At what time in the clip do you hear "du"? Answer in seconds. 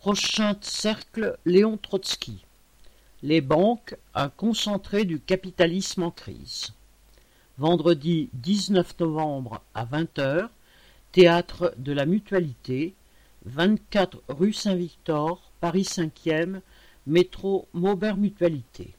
5.04-5.20